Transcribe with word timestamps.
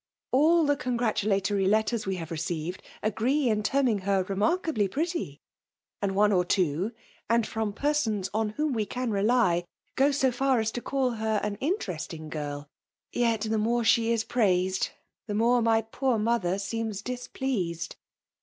—all 0.31 0.65
the 0.65 0.75
congratulatory 0.75 1.67
letters 1.67 2.07
we 2.07 2.17
htfvc 2.17 2.29
received, 2.31 2.81
agree 3.03 3.47
in 3.49 3.61
terming 3.61 3.99
her 4.01 4.23
remark 4.23 4.67
ably 4.67 4.87
pretty; 4.87 5.39
and 6.01 6.15
one 6.15 6.31
or 6.31 6.43
two, 6.43 6.91
and 7.29 7.45
fibni 7.45 7.71
pemons 7.75 8.27
on 8.33 8.49
whom 8.49 8.73
we 8.73 8.83
can 8.83 9.11
rely, 9.11 9.63
go 9.95 10.09
so 10.09 10.31
far 10.31 10.59
as 10.59 10.71
to 10.71 10.81
call 10.81 11.11
be^ 11.11 11.39
an 11.43 11.55
interestmg 11.57 12.31
girL 12.31 12.67
Yet, 13.11 13.41
the 13.41 13.59
more 13.59 13.83
sht^ 13.83 14.07
is 14.09 14.25
praised^ 14.25 14.89
the 15.27 15.35
more 15.35 15.61
my 15.61 15.83
poor 15.83 16.17
mother 16.17 16.57
seems 16.57 17.03
dia* 17.03 17.19
pleased.' 17.31 17.95